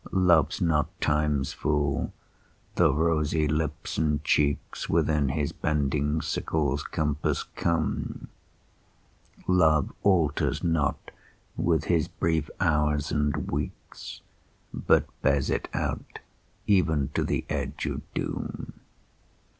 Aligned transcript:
Love's 0.13 0.59
not 0.59 0.87
Time's 0.99 1.53
fool, 1.53 2.11
though 2.73 2.91
rosy 2.91 3.47
lips 3.47 3.99
and 3.99 4.23
cheeks 4.23 4.89
Within 4.89 5.29
his 5.29 5.51
bending 5.51 6.23
sickle's 6.23 6.81
compass 6.81 7.43
come: 7.55 8.27
Love 9.45 9.93
alters 10.01 10.63
not 10.63 11.11
with 11.55 11.83
his 11.83 12.07
brief 12.07 12.49
hours 12.59 13.11
and 13.11 13.51
weeks, 13.51 14.21
But 14.73 15.05
bears 15.21 15.51
it 15.51 15.69
out 15.71 16.17
even 16.65 17.09
to 17.09 17.23
the 17.23 17.45
edge 17.47 17.85
of 17.85 18.01
doom. 18.15 18.79